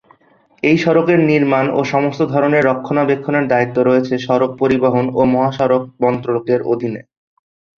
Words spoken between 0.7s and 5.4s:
সড়কের নির্মাণ ও সমস্ত ধরনের রক্ষণাবেক্ষণের দায়িত্ব রয়েছে সড়ক পরিবহন ও